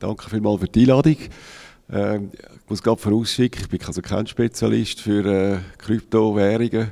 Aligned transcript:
danke 0.00 0.28
vielmals 0.28 0.60
für 0.60 0.68
die 0.68 0.80
Einladung. 0.80 1.16
Ähm, 1.92 2.30
ich 2.32 2.70
muss 2.70 2.82
gerade 2.82 3.00
vorausschicken, 3.00 3.62
ich 3.62 3.68
bin 3.68 3.80
also 3.86 4.00
kein 4.02 4.26
Spezialist 4.26 5.00
für 5.00 5.24
äh, 5.24 5.58
Kryptowährungen 5.78 6.90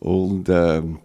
und 0.00 0.48
ähm, 0.48 0.98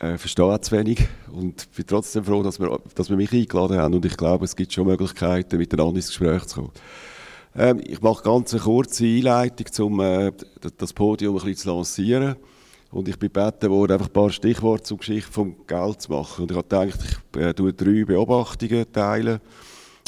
äh, 0.00 0.18
verstehe 0.18 0.60
zu 0.60 0.76
wenig 0.76 1.08
und 1.32 1.68
bin 1.74 1.86
trotzdem 1.86 2.24
froh, 2.24 2.42
dass 2.42 2.58
wir, 2.58 2.78
dass 2.94 3.08
wir 3.08 3.16
mich 3.16 3.32
eingeladen 3.32 3.78
haben 3.78 3.94
und 3.94 4.04
ich 4.04 4.16
glaube, 4.16 4.44
es 4.44 4.56
gibt 4.56 4.72
schon 4.72 4.86
Möglichkeiten, 4.86 5.58
miteinander 5.58 5.96
ins 5.96 6.08
Gespräch 6.08 6.44
zu 6.46 6.56
kommen. 6.56 6.72
Ähm, 7.56 7.80
ich 7.84 8.00
mache 8.00 8.22
ganz 8.22 8.52
eine 8.52 8.62
kurze 8.62 9.04
Einleitung, 9.04 9.86
um 9.86 10.00
äh, 10.00 10.32
das 10.76 10.92
Podium 10.92 11.36
ein 11.36 11.44
bisschen 11.44 11.56
zu 11.56 11.74
lancieren. 11.74 12.36
Und 12.90 13.06
ich 13.06 13.18
bin 13.18 13.30
gebeten 13.30 13.68
worden, 13.68 13.92
einfach 13.92 14.06
ein 14.06 14.12
paar 14.12 14.30
Stichworte 14.30 14.84
zur 14.84 14.96
Geschichte 14.96 15.30
vom 15.30 15.54
Geld 15.66 16.00
zu 16.00 16.10
machen. 16.10 16.42
Und 16.42 16.50
ich 16.50 16.56
habe 16.56 16.66
gedacht, 16.66 17.00
ich 17.34 17.40
äh, 17.40 17.52
tue 17.52 17.74
drei 17.74 18.04
Beobachtungen 18.04 18.90
teilen 18.90 19.40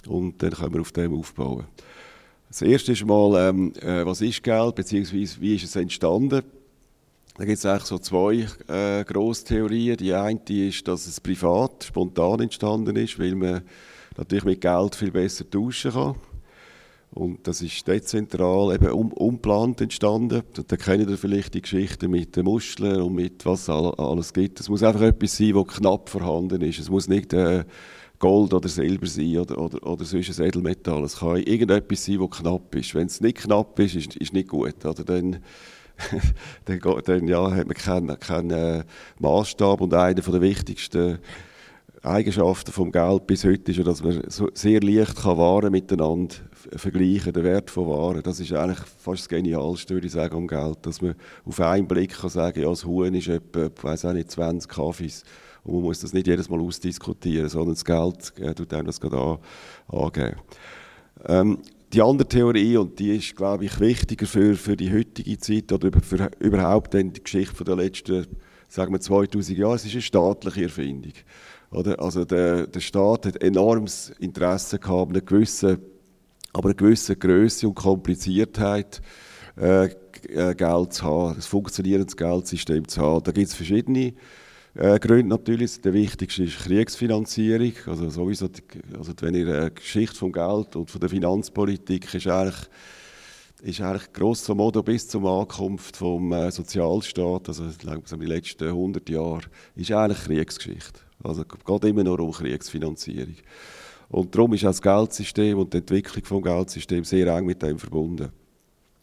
und 0.07 0.43
dann 0.43 0.51
können 0.51 0.75
wir 0.75 0.81
auf 0.81 0.93
dem 0.93 1.15
aufbauen. 1.15 1.65
Das 2.49 2.63
erste 2.63 2.93
ist 2.93 3.05
mal, 3.07 3.49
ähm, 3.49 3.73
äh, 3.81 4.05
was 4.05 4.21
ist 4.21 4.43
Geld, 4.43 4.75
beziehungsweise 4.75 5.41
wie 5.41 5.55
ist 5.55 5.65
es 5.65 5.77
entstanden? 5.77 6.43
Da 7.37 7.45
gibt 7.45 7.59
es 7.59 7.65
eigentlich 7.65 7.85
so 7.85 7.99
zwei 7.99 8.47
äh, 8.69 9.05
grosse 9.05 9.45
Theorien. 9.45 9.97
Die 9.97 10.13
eine 10.13 10.41
ist, 10.49 10.87
dass 10.89 11.07
es 11.07 11.21
privat, 11.21 11.85
spontan 11.85 12.41
entstanden 12.41 12.97
ist, 12.97 13.19
weil 13.19 13.35
man 13.35 13.63
natürlich 14.17 14.45
mit 14.45 14.61
Geld 14.61 14.95
viel 14.95 15.11
besser 15.13 15.49
tauschen 15.49 15.93
kann. 15.93 16.17
Und 17.13 17.47
das 17.47 17.61
ist 17.63 17.87
dezentral, 17.89 18.75
eben 18.75 18.91
um, 18.91 19.13
unplant 19.13 19.81
entstanden. 19.81 20.43
Da 20.67 20.77
kennen 20.77 21.09
ihr 21.09 21.19
vielleicht 21.19 21.55
die 21.55 21.63
Geschichte 21.63 22.09
mit 22.09 22.37
den 22.37 22.45
Muscheln 22.45 23.01
und 23.01 23.15
mit 23.15 23.45
was 23.47 23.69
alles 23.69 24.33
gibt. 24.33 24.61
Es 24.61 24.69
muss 24.69 24.83
einfach 24.83 25.03
etwas 25.03 25.37
sein, 25.37 25.55
das 25.55 25.77
knapp 25.77 26.09
vorhanden 26.09 26.63
ist. 26.63 26.79
Es 26.79 26.89
muss 26.89 27.09
nicht 27.09 27.33
äh, 27.33 27.65
Gold 28.21 28.53
oder 28.53 28.69
Silber 28.69 29.07
sein 29.07 29.39
oder, 29.39 29.59
oder, 29.59 29.85
oder 29.85 30.05
sonst 30.05 30.39
ein 30.39 30.47
Edelmetall. 30.47 31.03
Es 31.05 31.19
kann 31.19 31.39
irgendetwas 31.39 32.05
sein, 32.05 32.19
das 32.19 32.39
knapp 32.39 32.75
ist. 32.77 32.95
Wenn 32.95 33.07
es 33.07 33.21
nicht 33.21 33.39
knapp 33.39 33.79
ist, 33.81 33.97
ist 33.97 34.17
es 34.21 34.33
nicht 34.33 34.49
gut. 34.49 34.85
Oder 34.85 35.03
dann, 35.05 35.39
dann, 36.67 36.81
dann 37.05 37.27
ja, 37.27 37.51
hat 37.51 37.67
man 37.67 37.75
keinen, 37.75 38.21
keinen 38.21 38.51
äh, 38.51 38.85
Maßstab 39.19 39.81
und 39.81 39.95
einer 39.95 40.21
der 40.21 40.41
wichtigsten 40.41 41.19
Eigenschaften 42.03 42.73
vom 42.73 42.93
Geld 42.93 43.27
bis 43.27 43.45
heute 43.45 43.71
ist 43.71 43.77
ja, 43.77 43.85
dass 43.85 44.03
man 44.03 44.23
so 44.29 44.49
sehr 44.55 44.81
leicht 44.81 45.17
kann 45.17 45.37
Waren 45.37 45.71
miteinander 45.71 46.35
vergleichen, 46.77 47.33
den 47.33 47.45
Wert 47.45 47.71
von 47.71 47.87
Waren. 47.89 48.23
Das 48.23 48.41
ist 48.41 48.53
eigentlich 48.53 48.87
fast 48.99 49.23
das 49.23 49.29
Genialste, 49.29 49.95
würde 49.95 50.07
ich 50.07 50.13
sagen, 50.13 50.37
am 50.37 50.49
Geld, 50.49 50.79
dass 50.83 51.03
man 51.03 51.15
auf 51.45 51.61
einen 51.61 51.87
Blick 51.87 52.19
kann 52.19 52.31
sagen, 52.31 52.63
ja, 52.63 52.69
das 52.69 52.87
Huhn 52.87 53.15
ist 53.15 53.29
etwa, 53.29 53.67
ich 53.67 54.05
auch 54.05 54.13
nicht, 54.13 54.31
20 54.31 54.71
Kaffees 54.71 55.25
und 55.65 55.75
man 55.75 55.83
muss 55.83 56.01
das 56.01 56.13
nicht 56.13 56.27
jedes 56.27 56.49
Mal 56.49 56.61
ausdiskutieren, 56.61 57.49
sondern 57.49 57.75
das 57.75 57.85
Geld 57.85 58.33
äh, 58.39 58.55
tut 58.55 58.73
einem 58.73 58.87
das 58.87 59.01
gerade 59.01 59.19
an, 59.19 59.39
angeben. 59.89 60.37
Ähm, 61.27 61.59
die 61.93 62.03
andere 62.03 62.29
Theorie, 62.29 62.77
und 62.77 62.99
die 62.99 63.17
ist, 63.17 63.35
glaube 63.35 63.65
ich, 63.65 63.81
wichtiger 63.81 64.27
für, 64.27 64.55
für 64.55 64.77
die 64.77 64.93
heutige 64.93 65.39
Zeit 65.39 65.73
oder 65.73 65.91
für 66.01 66.31
überhaupt 66.39 66.95
die 66.95 67.13
Geschichte 67.13 67.65
der 67.65 67.77
letzten, 67.77 68.27
sagen 68.69 68.93
wir, 68.93 69.01
2000 69.01 69.59
Jahre, 69.59 69.75
es 69.75 69.85
ist 69.85 69.93
eine 69.93 70.03
staatliche 70.03 70.65
Erfindung. 70.65 71.13
Oder? 71.73 72.01
Also 72.01 72.25
der, 72.25 72.67
der 72.67 72.81
Staat 72.81 73.27
hat 73.27 73.43
enormes 73.43 74.11
Interesse 74.21 74.79
gehabt, 74.79 75.11
eine 75.11 75.23
gewisse, 75.23 75.81
aber 76.53 76.69
eine 76.69 76.77
gewisse 76.77 77.17
Größe 77.17 77.67
und 77.67 77.75
Kompliziertheit 77.75 79.01
äh, 79.57 79.87
äh, 79.87 80.55
Geld 80.55 80.93
zu 80.93 81.05
haben, 81.05 81.35
ein 81.35 81.43
funktionierendes 81.43 82.17
Geldsystem 82.17 82.87
zu 82.87 83.01
haben. 83.03 83.25
Da 83.25 83.33
gibt 83.33 83.49
es 83.49 83.55
verschiedene 83.55 84.15
äh, 84.75 84.99
Gründe 84.99 85.29
natürlich. 85.29 85.81
Der 85.81 85.93
wichtigste 85.93 86.45
ist 86.45 86.59
Kriegsfinanzierung. 86.59 87.73
Also 87.87 88.11
sowieso, 88.11 88.49
die, 88.49 88.63
also 88.97 89.13
wenn 89.21 89.35
ihr 89.35 89.49
eine 89.49 89.71
Geschichte 89.71 90.17
vom 90.17 90.33
Geld 90.33 90.77
und 90.77 90.91
von 90.91 91.01
der 91.01 91.11
Finanzpolitik 91.11 92.13
ist 92.15 92.27
eigentlich 92.27 92.69
ist 93.63 93.81
eigentlich 93.81 94.13
grosso 94.13 94.55
modo 94.55 94.83
bis 94.83 95.07
zur 95.07 95.25
Ankunft 95.25 95.97
vom 95.97 96.33
äh, 96.33 96.51
Sozialstaat, 96.51 97.49
also 97.49 97.65
langsam 97.83 98.21
die 98.21 98.27
letzten 98.27 98.69
100 98.69 99.09
Jahre, 99.11 99.43
ist 99.75 99.93
eigentlich 99.93 100.25
Kriegsgeschichte. 100.25 101.01
Also 101.23 101.43
es 101.43 101.65
geht 101.65 101.85
immer 101.85 102.05
nur 102.05 102.21
um 102.21 102.33
Kriegsfinanzierung. 102.33 103.35
Und 104.09 104.35
darum 104.35 104.55
ist 104.55 104.65
auch 104.65 104.69
das 104.69 104.83
Geldsystem 104.83 105.59
und 105.59 105.73
die 105.73 105.79
Entwicklung 105.79 106.43
des 106.43 106.53
Geldsystems 106.53 107.11
sehr 107.11 107.27
eng 107.29 107.47
mit 107.47 107.63
dem 107.63 107.79
verbunden. 107.79 108.31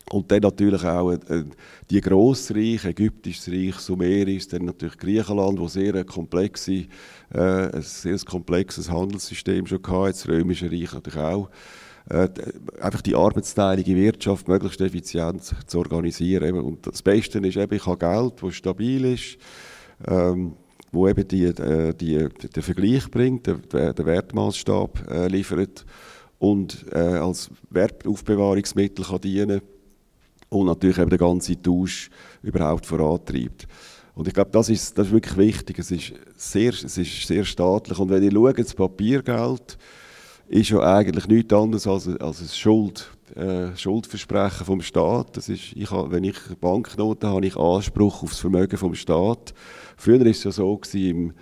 Und 0.10 0.32
dann 0.32 0.40
natürlich 0.40 0.84
auch 0.86 1.12
äh, 1.12 1.44
die 1.90 2.00
Grossreiche, 2.00 2.90
Ägyptisches 2.90 3.52
Reich, 3.52 3.76
Sumerisch, 3.76 4.48
dann 4.48 4.66
natürlich 4.66 4.98
Griechenland, 4.98 5.60
wo 5.60 5.68
sehr 5.68 6.04
komplexe, 6.06 6.86
äh, 7.34 7.40
ein 7.74 7.82
sehr 7.82 8.18
komplexes 8.20 8.90
Handelssystem 8.90 9.68
schon 9.68 9.86
hatte, 9.86 10.12
das 10.12 10.28
Römische 10.28 10.72
Reich 10.72 10.94
natürlich 10.94 11.20
auch. 11.20 11.50
Äh, 12.10 12.30
einfach 12.80 13.02
die 13.02 13.16
arbeitsteilige 13.16 13.96
Wirtschaft 13.96 14.48
möglichst 14.48 14.80
effizient 14.80 15.44
zu 15.66 15.80
organisieren. 15.80 16.58
Und 16.62 16.88
das 16.88 17.02
Beste 17.02 17.40
ist 17.40 17.58
eben, 17.58 17.76
ich 17.76 17.86
habe 17.86 17.98
Geld, 17.98 18.34
das 18.42 18.56
stabil 18.56 19.14
ist, 19.14 19.38
ähm, 20.08 20.54
wo 20.94 21.10
eben 21.10 21.28
die, 21.28 21.44
äh, 21.44 21.94
die, 21.94 22.30
den 22.30 22.64
Vergleich 22.64 23.12
bringt, 23.12 23.48
den, 23.48 23.62
den 23.70 24.06
Wertmaßstab 24.06 25.12
äh, 25.12 25.28
liefert 25.28 25.86
und 26.40 26.86
äh, 26.94 26.98
als 26.98 27.50
Wertaufbewahrungsmittel 27.72 29.04
kann 29.04 29.20
dienen 29.20 29.62
und 30.50 30.66
natürlich 30.66 30.98
eben 30.98 31.10
den 31.10 31.20
ganzen 31.20 31.62
Tausch 31.62 32.10
überhaupt 32.42 32.86
vorantreibt. 32.86 33.68
Und 34.16 34.28
ich 34.28 34.34
glaube, 34.34 34.50
das 34.52 34.70
ist, 34.70 34.98
das 34.98 35.08
ist 35.08 35.14
wirklich 35.14 35.38
wichtig. 35.38 35.78
Es 35.78 35.92
ist, 35.92 36.14
sehr, 36.36 36.74
es 36.74 36.98
ist 36.98 37.28
sehr 37.28 37.46
staatlich. 37.46 38.00
Und 38.00 38.10
wenn 38.10 38.24
ihr 38.24 38.32
schaut, 38.32 38.58
das 38.58 38.74
Papiergeld 38.74 39.78
ist 40.48 40.70
ja 40.70 40.80
eigentlich 40.80 41.28
nichts 41.28 41.54
anderes 41.54 41.86
als, 41.86 42.08
als 42.08 42.42
ein 42.42 42.48
Schuld, 42.48 43.12
äh, 43.36 43.76
Schuldversprechen 43.76 44.66
vom 44.66 44.82
Staat. 44.82 45.38
Das 45.38 45.50
ist, 45.50 45.74
ich 45.76 45.92
habe, 45.92 46.12
wenn 46.12 46.24
ich 46.24 46.38
Banknoten 46.60 47.28
habe, 47.28 47.36
habe 47.36 47.46
ich 47.46 47.58
Anspruch 47.58 48.24
auf 48.24 48.32
das 48.32 48.40
Vermögen 48.40 48.78
vom 48.78 48.96
Staat. 48.96 49.54
Früher 49.98 50.20
war 50.20 50.28
es 50.28 50.44
ja 50.44 50.52
so, 50.52 50.76
gewesen, 50.78 51.10
im, 51.10 51.34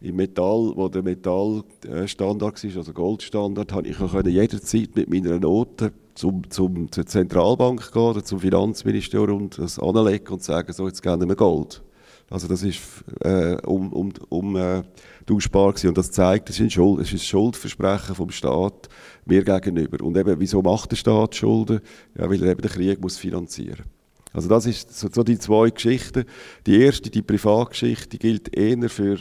im 0.00 0.16
Metall, 0.16 0.72
wo 0.76 0.88
der 0.88 1.02
Metallstandard 1.02 2.62
war, 2.62 2.76
also 2.76 2.92
Goldstandard, 2.92 3.72
habe 3.72 3.88
ich 3.88 3.98
jederzeit 3.98 4.94
mit 4.94 5.10
meiner 5.10 5.40
Note 5.40 5.92
zum, 6.14 6.50
zum, 6.50 6.90
zur 6.90 7.06
Zentralbank 7.06 7.92
gehen 7.92 8.02
oder 8.02 8.24
zum 8.24 8.40
Finanzministerium 8.40 9.42
und 9.42 9.58
das 9.58 9.78
anlegen 9.78 10.32
und 10.32 10.42
sagen, 10.42 10.72
so, 10.72 10.86
jetzt 10.86 11.02
gerne 11.02 11.26
wir 11.26 11.36
Gold. 11.36 11.82
Also 12.30 12.48
das 12.48 12.62
ist 12.62 12.80
äh, 13.20 13.56
um, 13.66 13.92
um, 13.92 14.12
um 14.30 14.56
äh, 14.56 14.82
gewesen. 15.26 15.88
und 15.88 15.98
das 15.98 16.10
zeigt, 16.10 16.48
es 16.48 16.58
ist, 16.60 16.78
ein 16.78 17.18
Schuldversprechen 17.18 18.14
vom 18.14 18.30
Staat 18.30 18.88
mir 19.26 19.44
gegenüber. 19.44 20.02
Und 20.02 20.16
eben, 20.16 20.40
wieso 20.40 20.62
macht 20.62 20.92
der 20.92 20.96
Staat 20.96 21.36
Schulden? 21.36 21.80
Ja, 22.18 22.30
weil 22.30 22.42
er 22.42 22.52
eben 22.52 22.62
den 22.62 22.70
Krieg 22.70 23.00
muss 23.00 23.18
finanzieren 23.18 23.84
muss. 23.84 24.02
Also 24.32 24.48
das 24.48 24.64
sind 24.64 24.90
so, 24.90 25.08
so, 25.12 25.22
die 25.22 25.38
zwei 25.38 25.68
Geschichten. 25.68 26.24
Die 26.66 26.80
erste, 26.80 27.10
die 27.10 27.22
Privatgeschichte, 27.22 28.16
gilt 28.16 28.56
eher 28.56 28.88
für, 28.88 29.18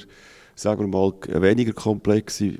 sagen 0.55 0.81
wir 0.81 0.87
mal, 0.87 1.13
weniger 1.41 1.73
komplexe 1.73 2.59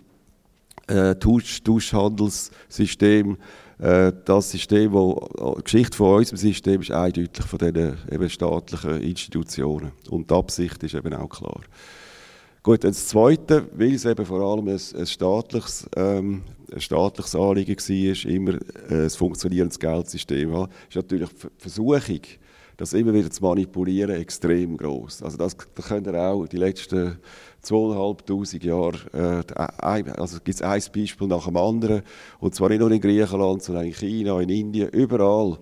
äh, 0.88 1.16
Tausch, 1.16 1.64
Tauschhandelssystem. 1.64 3.38
Äh, 3.82 4.14
das 4.26 4.52
System, 4.52 4.94
wo, 4.94 5.28
die 5.58 5.64
Geschichte 5.64 5.98
von 5.98 6.18
unserem 6.18 6.38
System 6.38 6.82
ist 6.82 6.92
eindeutig 6.92 7.44
von 7.44 7.58
diesen 7.58 7.98
eben 8.12 8.30
staatlichen 8.30 9.02
Institutionen. 9.02 9.92
Und 10.10 10.30
die 10.30 10.36
Absicht 10.36 10.84
ist 10.84 10.94
eben 10.94 11.14
auch 11.16 11.30
klar. 11.30 11.62
Gut, 12.62 12.84
das 12.84 13.08
Zweite, 13.08 13.68
weil 13.74 13.96
es 13.96 14.06
eben 14.06 14.24
vor 14.24 14.40
allem 14.42 14.68
ein, 14.68 14.80
ein, 14.96 15.08
staatliches, 15.08 15.90
ähm, 15.96 16.44
ein 16.72 16.80
staatliches 16.80 17.36
Anliegen 17.36 17.76
war, 17.76 18.32
immer 18.32 18.54
äh, 18.92 19.06
ein 19.06 19.10
funktionierendes 19.10 19.80
Geldsystem 19.80 20.54
haben, 20.54 20.72
ist 20.88 20.96
natürlich 20.96 21.30
die 21.30 21.48
Versuchung, 21.58 22.22
das 22.82 22.94
immer 22.94 23.14
wieder 23.14 23.30
zu 23.30 23.44
manipulieren, 23.44 24.20
extrem 24.20 24.76
groß. 24.76 25.22
Also 25.22 25.38
das, 25.38 25.56
da 25.56 25.84
könnt 25.84 26.08
ihr 26.08 26.16
auch 26.16 26.48
die 26.48 26.58
letzten 26.58 27.20
zweieinhalbtausend 27.62 28.64
Jahre, 28.64 29.44
äh, 29.48 30.04
also 30.18 30.38
gibt 30.38 30.56
es 30.56 30.64
ein 30.64 30.82
Beispiel 30.92 31.28
nach 31.28 31.46
dem 31.46 31.58
anderen, 31.58 32.02
und 32.40 32.56
zwar 32.56 32.70
nicht 32.70 32.80
nur 32.80 32.90
in 32.90 33.00
Griechenland, 33.00 33.62
sondern 33.62 33.86
in 33.86 33.94
China, 33.94 34.42
in 34.42 34.50
Indien, 34.50 34.90
überall, 34.90 35.60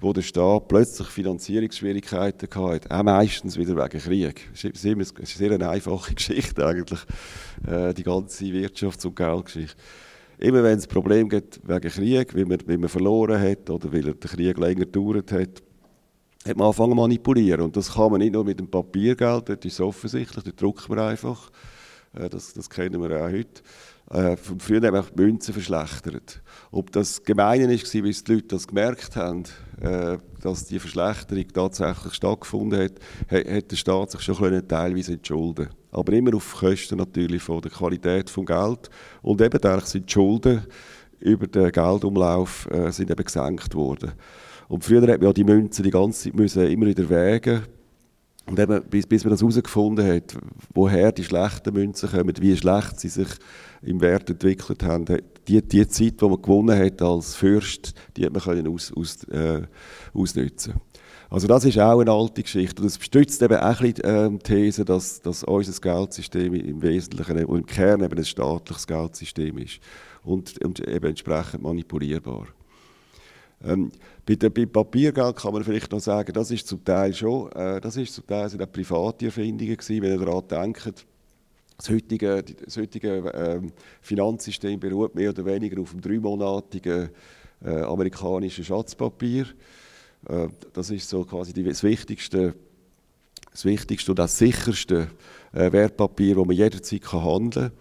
wo 0.00 0.12
der 0.12 0.22
Staat 0.22 0.66
plötzlich 0.66 1.06
Finanzierungsschwierigkeiten 1.06 2.48
hatte, 2.52 2.90
auch 2.90 3.02
meistens 3.04 3.56
wieder 3.56 3.76
wegen 3.76 4.02
Krieg. 4.02 4.50
Es 4.52 4.64
ist, 4.64 4.84
immer, 4.84 5.04
eine 5.16 5.26
sehr 5.26 5.70
einfache 5.70 6.14
Geschichte 6.16 6.66
eigentlich, 6.66 7.00
äh, 7.64 7.94
die 7.94 8.02
ganze 8.02 8.44
Wirtschafts- 8.46 9.06
und 9.06 9.14
Geldgeschichte. 9.14 9.76
Immer 10.38 10.64
wenn 10.64 10.78
es 10.78 10.88
Probleme 10.88 11.28
gibt 11.28 11.60
wegen 11.62 11.90
Krieg, 11.90 12.34
weil 12.34 12.44
man, 12.44 12.58
weil 12.66 12.78
man 12.78 12.88
verloren 12.88 13.40
hat 13.40 13.70
oder 13.70 13.92
weil 13.92 14.02
der 14.02 14.14
Krieg 14.14 14.58
länger 14.58 14.84
gedauert 14.84 15.30
hat, 15.30 15.62
hat 16.46 16.56
man 16.56 16.66
angefangen 16.66 16.92
zu 16.92 16.96
manipulieren. 16.96 17.62
Und 17.62 17.76
das 17.76 17.92
kann 17.92 18.10
man 18.10 18.20
nicht 18.20 18.32
nur 18.32 18.44
mit 18.44 18.58
dem 18.58 18.70
Papiergeld, 18.70 19.48
das 19.48 19.58
ist 19.64 19.80
offensichtlich, 19.80 20.44
das 20.44 20.54
drucken 20.54 20.94
wir 20.94 21.02
einfach. 21.02 21.50
Äh, 22.16 22.28
das, 22.28 22.52
das 22.54 22.68
kennen 22.68 23.00
wir 23.02 23.16
auch 23.16 23.30
heute. 23.30 23.62
Äh, 24.10 24.36
früher 24.36 24.80
haben 24.82 24.94
wir 24.94 25.02
die 25.02 25.22
Münzen 25.22 25.52
verschlechtert. 25.52 26.40
Ob 26.70 26.92
das 26.92 27.22
gemein 27.24 27.68
ist, 27.70 27.92
wie 27.92 28.02
die 28.02 28.32
Leute 28.32 28.48
das 28.48 28.68
gemerkt 28.68 29.16
haben, 29.16 29.44
äh, 29.80 30.18
dass 30.40 30.66
die 30.66 30.78
Verschlechterung 30.78 31.48
tatsächlich 31.48 32.14
stattgefunden 32.14 32.80
hat, 32.80 32.92
hat 33.28 33.70
der 33.70 33.76
Staat 33.76 34.12
sich 34.12 34.22
schon 34.22 34.68
teilweise 34.68 35.14
entschulden 35.14 35.70
Aber 35.90 36.12
immer 36.12 36.36
auf 36.36 36.54
Kosten 36.54 36.98
natürlich 36.98 37.42
von 37.42 37.60
der 37.60 37.72
Qualität 37.72 38.28
des 38.28 38.46
Geld. 38.46 38.90
Und 39.22 39.40
eben 39.40 39.60
dadurch 39.60 39.86
sind 39.86 40.08
die 40.08 40.12
Schulden 40.12 40.66
über 41.18 41.46
den 41.48 41.72
Geldumlauf 41.72 42.68
sind 42.90 43.10
eben 43.10 43.24
gesenkt 43.24 43.74
worden. 43.74 44.12
Und 44.68 44.84
früher 44.84 45.02
hat 45.02 45.20
man 45.20 45.28
ja 45.28 45.32
die 45.32 45.44
Münzen 45.44 45.82
die 45.82 45.90
ganze 45.90 46.24
Zeit 46.24 46.34
müssen 46.34 46.66
immer 46.66 46.86
wieder 46.86 47.08
wägen. 47.08 47.62
Und 48.46 48.60
eben, 48.60 48.80
bis, 48.84 49.06
bis 49.06 49.24
man 49.24 49.32
das 49.32 49.40
herausgefunden 49.40 50.06
hat, 50.06 50.36
woher 50.72 51.10
die 51.10 51.24
schlechten 51.24 51.74
Münzen 51.74 52.08
kommen, 52.10 52.32
wie 52.38 52.56
schlecht 52.56 53.00
sie 53.00 53.08
sich 53.08 53.28
im 53.82 54.00
Wert 54.00 54.30
entwickelt 54.30 54.84
haben, 54.84 55.04
die, 55.48 55.62
die 55.62 55.88
Zeit, 55.88 56.20
die 56.20 56.24
man 56.24 56.40
gewonnen 56.40 56.78
hat 56.78 57.02
als 57.02 57.34
Fürst, 57.34 57.94
die 58.16 58.24
hat 58.24 58.32
man 58.32 58.42
können 58.42 58.68
aus, 58.68 58.92
aus, 58.96 59.24
äh, 59.24 59.62
ausnutzen. 60.14 60.74
Also 61.28 61.48
das 61.48 61.64
ist 61.64 61.78
auch 61.78 62.00
eine 62.00 62.12
alte 62.12 62.42
Geschichte. 62.42 62.82
Und 62.82 62.86
das 62.86 63.02
stützt 63.04 63.42
eben 63.42 63.56
auch 63.56 63.80
ein 63.80 63.92
bisschen, 63.92 64.04
äh, 64.04 64.30
die 64.30 64.38
These, 64.38 64.84
dass, 64.84 65.20
dass 65.20 65.42
unser 65.42 65.80
Geldsystem 65.80 66.54
im 66.54 66.82
Wesentlichen 66.82 67.44
und 67.46 67.58
im 67.58 67.66
Kern 67.66 68.02
eben 68.02 68.16
ein 68.16 68.24
staatliches 68.24 68.86
Geldsystem 68.86 69.58
ist. 69.58 69.80
Und, 70.22 70.64
und 70.64 70.86
eben 70.86 71.06
entsprechend 71.06 71.62
manipulierbar. 71.62 72.46
Ähm, 73.64 73.90
bei 74.24 74.34
der, 74.34 74.50
beim 74.50 74.68
Papiergeld 74.68 75.36
kann 75.36 75.52
man 75.52 75.64
vielleicht 75.64 75.90
noch 75.90 76.00
sagen, 76.00 76.32
das 76.32 76.50
ist 76.50 76.66
zum 76.66 76.84
Teil 76.84 77.14
schon, 77.14 77.50
äh, 77.52 77.80
das 77.80 77.96
ist 77.96 78.14
zum 78.14 78.26
Teil 78.26 78.48
sind 78.48 78.62
auch 78.62 78.70
private 78.70 79.26
Erfindungen 79.26 79.76
gewesen, 79.76 80.02
wenn 80.02 80.12
ihr 80.12 80.24
daran 80.24 80.48
denkt, 80.48 81.06
das 81.76 81.90
heutige, 81.90 82.42
das 82.42 82.76
heutige 82.76 83.32
äh, 83.32 83.60
Finanzsystem 84.00 84.80
beruht 84.80 85.14
mehr 85.14 85.30
oder 85.30 85.44
weniger 85.44 85.80
auf 85.80 85.90
dem 85.90 86.00
dreimonatigen 86.00 87.10
äh, 87.64 87.80
amerikanischen 87.82 88.64
Schatzpapier. 88.64 89.46
Äh, 90.28 90.48
das 90.72 90.90
ist 90.90 91.08
so 91.08 91.24
quasi 91.24 91.52
die, 91.52 91.64
das 91.64 91.82
wichtigste, 91.82 92.54
das 93.50 93.64
wichtigste 93.64 94.12
und 94.12 94.18
das 94.18 94.38
sicherste 94.38 95.08
äh, 95.52 95.70
Wertpapier, 95.70 96.36
das 96.36 96.46
man 96.46 96.56
jederzeit 96.56 97.02
kann 97.02 97.24
handeln 97.24 97.70
kann. 97.70 97.78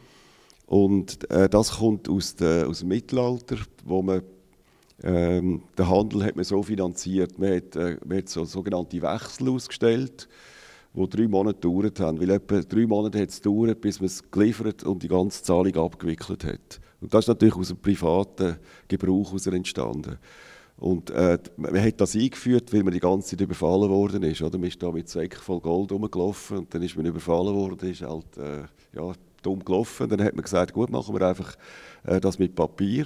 Und 0.68 1.30
äh, 1.30 1.48
das 1.48 1.78
kommt 1.78 2.10
aus, 2.10 2.36
de, 2.36 2.64
aus 2.64 2.80
dem 2.80 2.90
Mittelalter, 2.90 3.58
wo 3.84 4.02
man 4.02 4.24
ähm, 5.04 5.64
den 5.78 5.90
Handel 5.90 6.24
hat 6.24 6.36
man 6.36 6.46
so 6.46 6.64
finanziert. 6.64 7.38
Man 7.38 7.56
hat, 7.56 7.76
äh, 7.76 7.98
man 8.06 8.20
hat 8.20 8.30
so 8.30 8.46
sogenannte 8.46 9.02
Wechsel 9.02 9.50
ausgestellt, 9.50 10.28
die 10.94 11.10
drei 11.10 11.28
Monate 11.28 11.60
gedauert 11.60 12.00
haben. 12.00 12.20
Weil 12.20 12.30
etwa 12.30 12.62
drei 12.62 12.86
Monate 12.86 13.22
hat 13.22 13.30
es 13.30 13.42
gedauert, 13.42 13.82
bis 13.82 14.00
man 14.00 14.08
es 14.08 14.24
geliefert 14.32 14.84
und 14.84 15.04
die 15.04 15.08
ganze 15.08 15.44
Zahlung 15.44 15.76
abgewickelt 15.76 16.46
hat. 16.46 16.80
Und 17.02 17.14
das 17.14 17.26
ist 17.26 17.28
natürlich 17.28 17.56
aus 17.56 17.68
dem 17.68 17.78
privaten 17.78 18.58
Gebrauch 18.88 19.28
heraus 19.28 19.48
entstanden. 19.48 20.18
Und 20.78 21.10
äh, 21.12 21.38
man 21.58 21.82
hat 21.82 22.02
das 22.02 22.16
eingeführt, 22.16 22.74
weil 22.74 22.84
man 22.84 22.94
die 22.94 23.00
ganze 23.00 23.30
Zeit 23.30 23.42
überfallen 23.42 23.90
worden 23.90 24.24
ist. 24.24 24.42
Oder? 24.42 24.58
Man 24.58 24.68
ist 24.68 24.82
da 24.82 24.92
mit 24.92 25.08
Säcken 25.08 25.40
voll 25.40 25.62
Gold 25.62 25.92
rumgelaufen 25.92 26.58
und 26.60 26.74
dann 26.74 26.82
ist 26.82 26.98
man 26.98 27.06
überfallen 27.06 27.54
worden, 27.54 27.90
ist 27.90 28.02
halt 28.02 28.38
äh, 28.38 28.64
ja, 28.94 29.14
dumm 29.42 29.64
gelaufen. 29.64 30.10
Dann 30.10 30.22
hat 30.22 30.36
man 30.36 30.44
gesagt, 30.44 30.74
gut, 30.74 30.90
machen 30.90 31.18
wir 31.18 31.26
einfach 31.26 31.56
äh, 32.04 32.20
das 32.20 32.40
mit 32.40 32.56
Papier. 32.56 33.06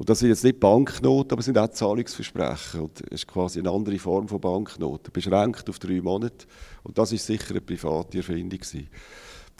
Und 0.00 0.08
das 0.08 0.20
sind 0.20 0.30
jetzt 0.30 0.44
nicht 0.44 0.58
Banknoten, 0.58 1.32
aber 1.32 1.40
es 1.40 1.44
sind 1.44 1.58
auch 1.58 1.68
Zahlungsversprechen. 1.68 2.80
Und 2.80 3.02
es 3.02 3.20
ist 3.20 3.26
quasi 3.26 3.58
eine 3.58 3.70
andere 3.70 3.98
Form 3.98 4.26
von 4.28 4.40
Banknoten, 4.40 5.12
beschränkt 5.12 5.68
auf 5.68 5.78
drei 5.78 6.00
Monate. 6.00 6.46
Und 6.82 6.96
das 6.96 7.12
ist 7.12 7.26
sicher 7.26 7.50
eine 7.50 7.60
private 7.60 8.16
Erfindung. 8.16 8.60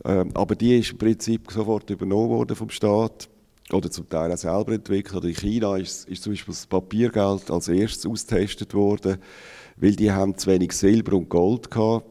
Ähm, 0.07 0.31
aber 0.33 0.55
die 0.57 0.79
ist 0.79 0.93
im 0.93 0.97
Prinzip 0.97 1.53
sofort 1.53 1.91
übernommen 1.91 2.31
worden 2.31 2.57
vom 2.57 2.71
Staat 2.71 3.29
oder 3.71 3.91
zum 3.91 4.09
Teil 4.09 4.33
auch 4.33 4.39
selber 4.39 4.73
entwickelt. 4.73 5.17
Oder 5.17 5.29
in 5.29 5.35
China 5.35 5.77
ist, 5.77 6.09
ist 6.09 6.23
zum 6.23 6.33
Beispiel 6.33 6.55
das 6.55 6.67
Papiergeld 6.67 7.51
als 7.51 7.69
erstes 7.69 8.07
ausgetestet 8.07 8.73
worden, 8.73 9.19
weil 9.77 9.95
die 9.95 10.11
haben 10.11 10.39
zu 10.39 10.51
wenig 10.51 10.73
Silber 10.73 11.19
und 11.19 11.29
Gold 11.29 11.69
hatten. 11.77 12.03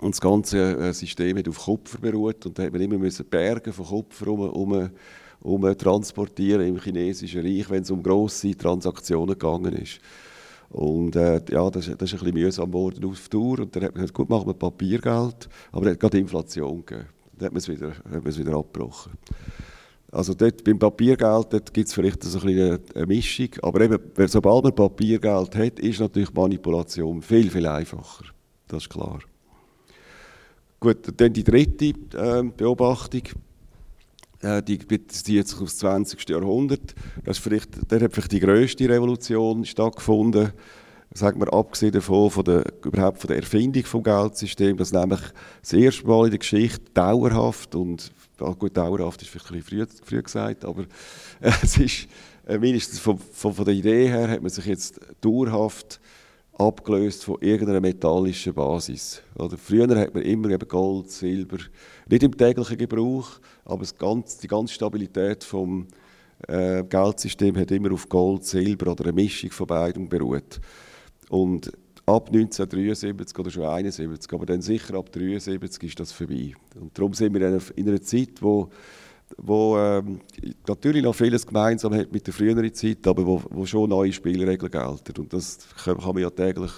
Und 0.00 0.16
das 0.16 0.20
ganze 0.20 0.58
äh, 0.58 0.92
System 0.92 1.38
hat 1.38 1.46
auf 1.46 1.60
Kupfer 1.60 1.98
beruht 1.98 2.44
und 2.44 2.58
da 2.58 2.64
hat 2.64 2.72
man 2.72 2.82
immer 2.82 2.98
müssen 2.98 3.24
Berge 3.24 3.72
von 3.72 3.86
Kupfer 3.86 4.26
um, 4.26 4.40
um 4.40 4.90
um 5.42 5.62
transportieren 5.76 6.66
im 6.66 6.80
chinesischen 6.80 7.42
Reich, 7.42 7.68
wenn 7.68 7.82
es 7.82 7.90
um 7.90 8.02
grosse 8.02 8.56
Transaktionen 8.56 9.38
gegangen 9.38 9.72
ist. 9.74 10.00
Und 10.70 11.16
äh, 11.16 11.40
ja, 11.50 11.68
das, 11.68 11.84
das 11.84 11.84
ist 11.84 11.98
ein 11.98 11.98
bisschen 11.98 12.32
mühsam 12.32 12.70
geworden 12.70 13.04
auf 13.04 13.28
Tour. 13.28 13.60
Und 13.60 13.76
dann 13.76 13.84
hat 13.84 13.94
man 13.94 14.02
gesagt, 14.02 14.14
gut, 14.14 14.30
machen 14.30 14.46
wir 14.46 14.54
Papiergeld. 14.54 15.48
Aber 15.70 15.86
es 15.86 15.92
hat 15.92 16.00
gerade 16.00 16.18
Inflation 16.18 16.84
gegeben. 16.86 17.08
Dann 17.36 17.46
hat 17.46 17.52
man 17.52 17.58
es 17.58 17.68
wieder, 17.68 17.90
hat 17.90 18.24
man 18.24 18.36
wieder 18.36 18.56
abgebrochen. 18.56 19.12
Also 20.10 20.32
dort, 20.34 20.64
beim 20.64 20.78
Papiergeld 20.78 21.74
gibt 21.74 21.88
es 21.88 21.94
vielleicht 21.94 22.22
so 22.22 22.38
ein 22.40 22.48
eine, 22.48 22.80
eine 22.94 23.06
Mischung. 23.06 23.48
Aber 23.62 23.82
eben, 23.82 23.98
sobald 24.28 24.64
man 24.64 24.74
Papiergeld 24.74 25.54
hat, 25.54 25.78
ist 25.78 26.00
natürlich 26.00 26.32
Manipulation 26.32 27.20
viel, 27.20 27.50
viel 27.50 27.66
einfacher. 27.66 28.24
Das 28.68 28.84
ist 28.84 28.90
klar. 28.90 29.20
Gut, 30.80 30.98
dann 31.16 31.32
die 31.32 31.44
dritte 31.44 31.86
äh, 32.14 32.42
Beobachtung 32.56 33.22
äh, 34.42 34.62
die 34.62 34.76
bezieht 34.78 35.48
sich 35.48 35.58
auf 35.58 35.64
das 35.64 35.78
20. 35.78 36.28
Jahrhundert. 36.28 36.94
Das 37.24 37.38
ist 37.38 37.42
vielleicht, 37.42 37.70
da 37.88 38.00
hat 38.00 38.12
vielleicht 38.12 38.32
die 38.32 38.40
grösste 38.40 38.88
Revolution 38.88 39.64
stattgefunden, 39.64 40.52
sagen 41.14 41.40
wir 41.40 41.52
abgesehen 41.52 41.92
davon, 41.92 42.30
von 42.30 42.44
der, 42.44 42.64
überhaupt 42.84 43.18
von 43.18 43.28
der 43.28 43.38
Erfindung 43.38 43.82
des 43.82 44.02
Geldsystems, 44.04 44.78
dass 44.78 44.92
nämlich 44.92 45.20
das 45.60 45.72
erste 45.72 46.06
Mal 46.06 46.24
in 46.24 46.30
der 46.30 46.38
Geschichte 46.38 46.80
dauerhaft 46.94 47.74
und 47.74 48.12
ah 48.40 48.54
gut, 48.58 48.76
dauerhaft 48.76 49.22
ist 49.22 49.28
vielleicht 49.28 49.50
ein 49.50 49.62
früh, 49.62 49.86
früh 50.04 50.22
gesagt, 50.22 50.64
aber 50.64 50.82
äh, 51.40 51.52
es 51.62 51.76
ist 51.78 52.08
äh, 52.46 52.58
mindestens 52.58 52.98
von, 52.98 53.18
von, 53.18 53.54
von, 53.54 53.64
der 53.64 53.74
Idee 53.74 54.08
her 54.08 54.28
hat 54.28 54.42
man 54.42 54.50
sich 54.50 54.64
jetzt 54.64 55.00
dauerhaft 55.20 56.00
abgelöst 56.52 57.24
von 57.24 57.38
irgendeiner 57.40 57.80
metallischen 57.80 58.54
Basis. 58.54 59.22
Oder 59.36 59.56
früher 59.56 59.88
hat 59.98 60.14
man 60.14 60.22
immer 60.22 60.50
eben 60.50 60.68
Gold, 60.68 61.10
Silber, 61.10 61.58
nicht 62.08 62.22
im 62.22 62.36
täglichen 62.36 62.76
Gebrauch, 62.76 63.40
aber 63.64 63.84
ganz, 63.98 64.38
die 64.38 64.48
ganze 64.48 64.74
Stabilität 64.74 65.42
des 65.42 65.52
äh, 66.48 66.84
Geldsystems 66.84 67.58
hat 67.58 67.70
immer 67.70 67.92
auf 67.92 68.08
Gold, 68.08 68.44
Silber 68.44 68.92
oder 68.92 69.04
eine 69.04 69.12
Mischung 69.12 69.50
von 69.50 69.66
beiden 69.66 70.08
beruht. 70.08 70.60
Und 71.30 71.72
ab 72.06 72.28
1973 72.28 73.38
oder 73.38 73.50
schon 73.50 73.64
1971, 73.64 74.32
aber 74.32 74.46
dann 74.46 74.60
sicher 74.60 74.94
ab 74.94 75.06
1973 75.06 75.88
ist 75.88 76.00
das 76.00 76.12
vorbei. 76.12 76.52
Und 76.78 76.96
darum 76.96 77.14
sind 77.14 77.34
wir 77.34 77.60
in 77.76 77.88
einer 77.88 78.02
Zeit, 78.02 78.40
wo 78.40 78.68
wo 79.38 79.76
ähm, 79.78 80.20
natürlich 80.66 81.02
noch 81.02 81.14
vieles 81.14 81.46
gemeinsam 81.46 81.94
hat 81.94 82.12
mit 82.12 82.26
der 82.26 82.34
früheren 82.34 82.72
Zeit, 82.74 83.06
aber 83.06 83.26
wo, 83.26 83.42
wo 83.50 83.66
schon 83.66 83.90
neue 83.90 84.12
Spielregeln 84.12 84.70
gelten. 84.70 85.20
Und 85.20 85.32
das 85.32 85.58
kann, 85.84 85.96
man 85.96 86.18
ja 86.18 86.30
täglich 86.30 86.72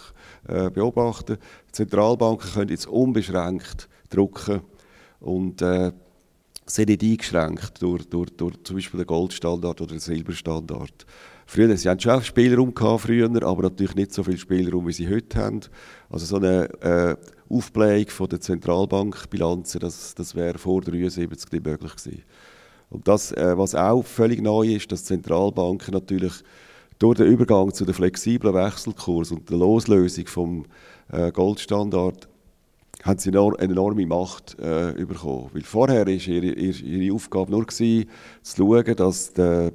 äh, 0.49 0.71
beobachten. 0.71 1.39
Die 1.69 1.73
Zentralbanken 1.73 2.51
können 2.51 2.71
jetzt 2.71 2.87
unbeschränkt 2.87 3.89
drucken 4.11 4.61
und 5.21 5.63
äh, 5.63 5.93
sind 6.67 6.89
nicht 6.89 7.03
eingeschränkt 7.03 7.83
durch, 7.83 8.09
durch, 8.09 8.31
durch 8.31 8.63
zum 8.63 8.77
Beispiel 8.77 8.99
den 8.99 9.07
Goldstandard 9.07 9.81
oder 9.81 9.95
den 9.95 10.01
Silberstandard. 10.01 11.07
Früher, 11.47 11.77
sie 11.77 11.89
hatten 11.91 12.01
schon 12.01 12.23
Spielraum 12.23 12.75
gehabt, 12.75 13.03
früher, 13.03 13.31
aber 13.43 13.65
natürlich 13.65 13.95
nicht 13.95 14.15
so 14.15 14.23
viel 14.23 14.39
Spielraum, 14.39 14.87
wie 14.87 14.93
sie 14.93 15.09
heute 15.09 15.39
haben. 15.39 15.61
Also 16.09 16.25
so 16.25 16.37
eine 16.37 16.71
äh, 16.81 17.17
Aufblähung 17.51 18.07
der 18.31 18.41
Zentralbankbilanzen, 18.41 19.81
das, 19.81 20.15
das 20.15 20.35
wäre 20.35 20.59
vor 20.59 20.81
1973 20.81 21.53
nicht 21.53 21.67
möglich 21.67 21.97
gewesen. 21.97 22.23
Und 22.95 23.09
das, 23.09 23.33
äh, 23.33 23.59
was 23.59 23.75
auch 23.75 24.05
völlig 24.05 24.41
neu 24.41 24.69
ist, 24.69 24.93
dass 24.93 25.05
Zentralbanken 25.05 25.93
natürlich 25.93 26.33
durch 27.01 27.19
den 27.19 27.27
Übergang 27.27 27.75
zu 27.75 27.85
den 27.85 27.93
flexiblen 27.93 28.55
Wechselkurs 28.55 29.33
und 29.33 29.51
der 29.51 29.59
Loslösung 29.59 30.29
vom 30.29 30.65
äh, 31.11 31.33
Goldstandard 31.33 32.29
haben 33.03 33.19
sie 33.19 33.31
eine 33.31 33.59
enorme 33.59 34.07
Macht 34.07 34.57
äh, 34.61 35.05
bekommen. 35.05 35.51
Weil 35.53 35.63
vorher 35.63 36.07
war 36.07 36.09
ihre, 36.09 36.47
ihre 36.47 37.15
Aufgabe 37.15 37.51
nur 37.51 37.67
gewesen, 37.67 38.09
zu 38.43 38.57
schauen, 38.57 38.97
dass 38.97 39.33
der 39.33 39.73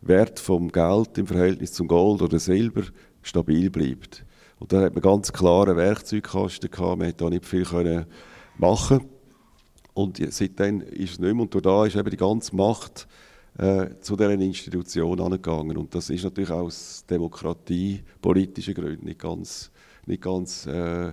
Wert 0.00 0.38
vom 0.38 0.70
Geld 0.70 1.18
im 1.18 1.26
Verhältnis 1.26 1.72
zum 1.72 1.88
Gold 1.88 2.22
oder 2.22 2.38
Silber 2.38 2.82
stabil 3.22 3.68
bleibt. 3.68 4.24
Und 4.60 4.72
da 4.72 4.80
hat 4.80 4.94
man 4.94 5.02
ganz 5.02 5.32
klare 5.32 5.76
Werkzeugkasten 5.76 6.70
gehabt, 6.70 6.98
man 6.98 7.08
konnte 7.08 7.24
da 7.24 7.30
nicht 7.30 7.46
viel 7.46 7.64
können 7.64 8.06
machen 8.56 9.00
und 9.94 10.20
seitdem 10.32 10.80
ist 10.82 11.12
es 11.12 11.18
nicht 11.18 11.34
mehr. 11.34 11.42
Und 11.42 11.66
da 11.66 11.86
ist 11.86 11.96
eben 11.96 12.10
die 12.10 12.16
ganze 12.16 12.54
Macht 12.54 13.06
äh, 13.58 13.86
zu 14.00 14.16
dieser 14.16 14.32
Institution 14.32 15.20
angegangen. 15.20 15.76
Und 15.76 15.94
das 15.94 16.10
ist 16.10 16.24
natürlich 16.24 16.50
auch 16.50 16.64
aus 16.64 17.04
demokratiepolitischen 17.08 18.74
Gründen 18.74 19.04
nicht 19.04 19.20
ganz, 19.20 19.70
nicht 20.06 20.22
ganz 20.22 20.66
äh, 20.66 21.12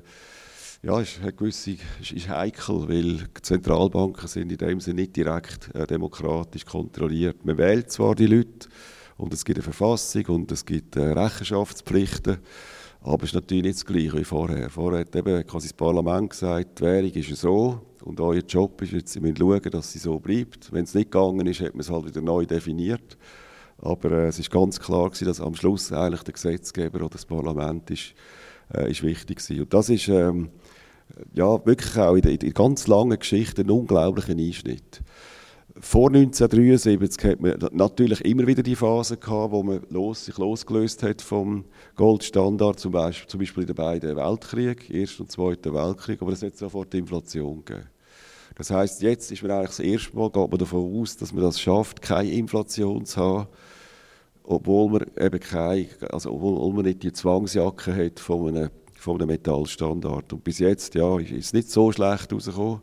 ja, 0.84 1.00
ist, 1.00 1.20
ist, 1.42 2.12
ist 2.12 2.30
heikel, 2.30 2.90
weil 2.90 3.18
die 3.18 3.42
Zentralbanken 3.44 4.28
sind 4.28 4.52
in 4.52 4.58
dem 4.58 4.80
Sinne 4.80 5.02
nicht 5.02 5.16
direkt 5.16 5.74
äh, 5.76 5.86
demokratisch 5.86 6.66
kontrolliert. 6.66 7.46
Man 7.46 7.60
wählt 7.60 7.92
zwar 7.92 8.16
die 8.16 8.26
Leute 8.26 8.68
und 9.18 9.32
es 9.32 9.46
gibt 9.46 9.60
eine 9.60 9.64
Verfassung 9.64 10.26
und 10.26 10.52
es 10.52 10.66
gibt 10.66 10.96
äh, 10.96 11.12
Rechenschaftspflichten, 11.12 12.40
aber 13.02 13.24
es 13.24 13.30
ist 13.30 13.36
natürlich 13.36 13.64
nicht 13.64 13.76
das 13.76 13.86
Gleiche 13.86 14.18
wie 14.18 14.24
vorher. 14.24 14.72
Vorher 14.72 15.02
hat 15.02 15.16
eben 15.16 15.46
quasi 15.46 15.68
das 15.68 15.74
Parlament 15.74 16.32
gesagt, 16.32 16.80
die 16.80 16.84
Währung 16.84 17.12
ist 17.12 17.36
so 17.36 17.82
und 18.04 18.20
euer 18.20 18.42
Job 18.42 18.82
ist 18.82 18.92
jetzt, 18.92 19.20
müsst 19.22 19.40
schauen, 19.40 19.72
dass 19.72 19.92
sie 19.92 20.00
so 20.00 20.20
bleibt. 20.20 20.72
Wenn 20.72 20.84
es 20.84 20.94
nicht 20.94 21.12
gegangen 21.12 21.46
ist, 21.48 21.62
hat 21.62 21.74
man 21.74 21.82
es 21.82 21.90
halt 21.90 22.06
wieder 22.06 22.22
neu 22.22 22.46
definiert. 22.46 23.18
Aber 23.78 24.12
äh, 24.12 24.28
es 24.28 24.40
ist 24.40 24.52
ganz 24.52 24.80
klar 24.80 25.10
gewesen, 25.10 25.26
dass 25.26 25.42
am 25.42 25.56
Schluss 25.56 25.92
eigentlich 25.92 26.24
der 26.24 26.34
Gesetzgeber 26.34 27.00
oder 27.00 27.10
das 27.10 27.26
Parlament 27.26 27.90
ist, 27.90 28.14
äh, 28.74 28.90
ist 28.92 29.04
wichtig 29.04 29.38
gewesen. 29.38 29.62
Und 29.62 29.74
das 29.74 29.90
ist 29.90 30.08
ähm, 30.08 30.50
ja, 31.34 31.66
wirklich 31.66 31.98
auch 31.98 32.16
in 32.16 32.22
der, 32.22 32.32
in 32.32 32.40
der 32.40 32.52
ganz 32.52 32.88
langen 32.88 33.18
Geschichte 33.18 33.62
ein 33.62 33.72
unglaublicher 33.72 34.34
Einschnitt. 34.34 35.02
Vor 35.80 36.08
1973 36.08 37.24
hat 37.24 37.40
man 37.40 37.56
natürlich 37.72 38.26
immer 38.26 38.46
wieder 38.46 38.64
die 38.64 38.76
Phase 38.76 39.18
gehabt, 39.18 39.54
wo 39.54 39.64
man 39.64 39.82
los, 39.90 40.26
sich 40.26 40.38
losgelöst 40.38 41.04
hat 41.04 41.22
vom 41.22 41.66
Goldstandard, 41.96 42.80
zum 42.80 42.92
Beispiel, 42.92 43.28
zum 43.28 43.40
Beispiel 43.40 43.64
in 43.64 43.68
den 43.68 43.76
beiden 43.76 44.16
Weltkriegen, 44.16 44.94
Ersten 44.94 45.24
und 45.24 45.32
Zweiten 45.32 45.74
Weltkrieg, 45.74 46.22
aber 46.22 46.34
es 46.34 46.44
hat 46.44 46.58
sofort 46.58 46.94
Inflation 46.94 47.64
gegeben. 47.64 47.88
Das 48.56 48.70
heißt, 48.70 49.02
jetzt 49.02 49.32
ist 49.32 49.42
man 49.44 49.52
eigentlich 49.52 49.70
das 49.70 49.80
erste 49.80 50.16
Mal, 50.16 50.30
geht 50.30 50.50
man 50.50 50.60
davon 50.60 51.02
aus, 51.02 51.16
dass 51.16 51.32
man 51.32 51.44
das 51.44 51.60
schafft, 51.60 52.02
keine 52.02 52.32
Inflation 52.32 53.06
zu 53.06 53.22
haben, 53.22 53.48
obwohl 54.44 54.90
man 54.90 55.06
eben 55.18 55.40
keine, 55.40 55.88
also 56.10 56.34
obwohl 56.34 56.74
man 56.74 56.86
nicht 56.86 57.04
die 57.04 57.14
Zwangsjacke 57.14 57.96
hat 57.96 58.20
von 58.20 58.50
einem, 58.50 58.70
von 58.96 59.16
einem 59.16 59.28
Metallstandard. 59.28 60.34
Und 60.34 60.44
bis 60.44 60.60
jetzt, 60.60 60.96
ja, 60.96 61.18
ist 61.18 61.32
es 61.32 61.54
nicht 61.54 61.70
so 61.70 61.92
schlecht 61.92 62.34
rausgekommen. 62.34 62.82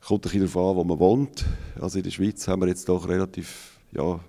Kommt 0.00 0.26
ein 0.26 0.30
bisschen 0.30 0.52
darauf 0.52 0.70
an, 0.70 0.76
wo 0.76 0.84
man 0.84 0.98
wohnt. 0.98 1.44
Also 1.80 1.98
in 1.98 2.04
der 2.04 2.10
Schweiz 2.10 2.46
haben 2.48 2.62
wir 2.62 2.68
jetzt 2.68 2.88
doch 2.88 3.08
relativ, 3.08 3.80
ja, 3.92 4.20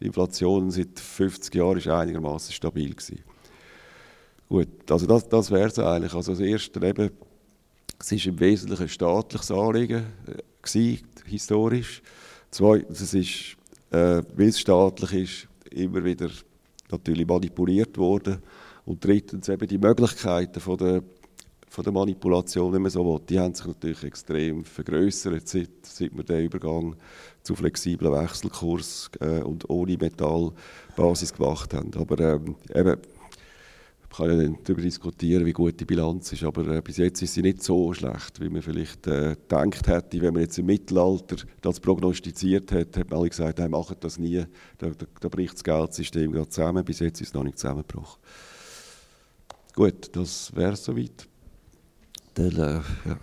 die 0.00 0.06
Inflation 0.06 0.70
seit 0.70 0.98
50 0.98 1.54
Jahren 1.54 1.78
ist 1.78 1.88
einigermaßen 1.88 2.52
stabil 2.52 2.94
gewesen. 2.94 3.24
Gut, 4.48 4.90
also 4.90 5.06
das, 5.06 5.28
das 5.28 5.50
wäre 5.50 5.68
es 5.68 5.78
eigentlich. 5.78 6.14
Also 6.14 6.32
das 6.32 6.40
Erste 6.40 6.86
eben, 6.86 7.10
es 7.98 8.12
war 8.12 8.26
im 8.26 8.40
Wesentlichen 8.40 8.82
ein 8.82 8.88
staatliches 8.88 9.50
Anliegen, 9.50 10.04
äh, 10.26 10.42
gewesen, 10.62 11.06
historisch. 11.24 12.02
Zweitens, 12.50 13.00
es 13.00 13.14
ist, 13.14 13.56
äh, 13.90 14.22
weil 14.36 14.48
es 14.48 14.60
staatlich 14.60 15.12
ist, 15.12 15.48
immer 15.72 16.04
wieder 16.04 16.30
natürlich 16.90 17.26
manipuliert 17.26 17.98
worden. 17.98 18.38
Und 18.84 19.04
drittens 19.04 19.48
eben 19.48 19.66
die 19.66 19.78
Möglichkeiten 19.78 20.60
von 20.60 20.78
der, 20.78 21.02
von 21.68 21.84
der 21.84 21.92
Manipulation, 21.92 22.72
wenn 22.72 22.82
man 22.82 22.90
so 22.90 23.04
will, 23.04 23.20
die 23.28 23.38
haben 23.38 23.54
sich 23.54 23.66
natürlich 23.66 24.04
extrem 24.04 24.64
vergrößert, 24.64 25.46
seit, 25.48 25.70
seit 25.82 26.16
wir 26.16 26.24
den 26.24 26.44
Übergang 26.44 26.96
zu 27.42 27.54
flexiblen 27.54 28.12
Wechselkurs 28.12 29.10
äh, 29.20 29.42
und 29.42 29.68
ohne 29.68 29.96
Metallbasis 29.96 31.34
gemacht 31.34 31.74
haben. 31.74 31.90
Aber 31.96 32.18
ähm, 32.20 32.56
eben, 32.74 32.96
man 32.96 34.10
kann 34.16 34.30
ja 34.30 34.36
dann 34.36 34.58
darüber 34.62 34.82
diskutieren, 34.82 35.44
wie 35.44 35.52
gut 35.52 35.78
die 35.78 35.84
Bilanz 35.84 36.32
ist, 36.32 36.44
aber 36.44 36.66
äh, 36.68 36.80
bis 36.80 36.96
jetzt 36.96 37.20
ist 37.20 37.34
sie 37.34 37.42
nicht 37.42 37.62
so 37.62 37.92
schlecht, 37.92 38.40
wie 38.40 38.48
man 38.48 38.62
vielleicht 38.62 39.06
äh, 39.06 39.36
gedacht 39.36 39.88
hätte. 39.88 40.22
Wenn 40.22 40.32
man 40.32 40.42
jetzt 40.42 40.58
im 40.58 40.66
Mittelalter 40.66 41.36
das 41.60 41.80
prognostiziert 41.80 42.72
hat, 42.72 42.96
hat 42.96 43.10
man 43.10 43.18
alle 43.18 43.28
gesagt, 43.28 43.58
nein, 43.58 43.72
macht 43.72 44.02
das 44.02 44.18
nie, 44.18 44.44
da, 44.78 44.88
da, 44.90 45.06
da 45.20 45.28
bricht 45.28 45.54
das 45.54 45.64
Geldsystem 45.64 46.32
gerade 46.32 46.48
zusammen. 46.48 46.84
Bis 46.84 47.00
jetzt 47.00 47.20
ist 47.20 47.28
es 47.28 47.34
noch 47.34 47.44
nicht 47.44 47.58
zusammengebrochen. 47.58 48.20
Gut, 49.74 50.16
das 50.16 50.56
wäre 50.56 50.76
soweit. 50.76 51.28
Dann, 52.36 52.50
äh, 52.52 53.08
ja. 53.08 53.16